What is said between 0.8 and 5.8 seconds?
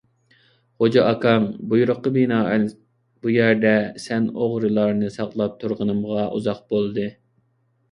غوجا ئاكاڭ، بۇيرۇققا بىنائەن بۇ يەردە سەن ئوغرىلارنى ساقلاپ